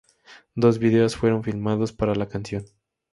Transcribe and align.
Dos 0.55 0.79
videos 0.79 1.15
fueron 1.15 1.43
filmados 1.43 1.93
para 1.93 2.15
la 2.15 2.27
canción. 2.27 2.65